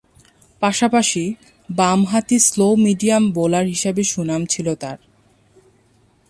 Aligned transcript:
পাশাপাশি, 0.61 1.23
বামহাতি 1.69 2.37
slow-medium 2.39 3.23
bowler 3.31 3.65
হিসেবে 3.65 4.03
সুনাম 4.03 4.41
ছিল 4.45 4.67
তার। 4.75 4.97